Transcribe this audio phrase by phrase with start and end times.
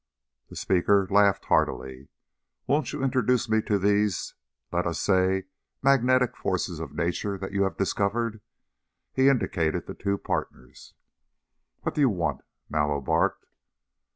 [0.49, 2.07] The speaker laughed heartily.
[2.65, 4.33] "Won't you introduce me to these
[4.71, 5.43] let us say
[5.83, 8.41] magnetic forces of nature that you have discovered?"
[9.13, 10.95] He indicated the two partners.
[11.81, 13.45] "What do you want?" Mallow barked.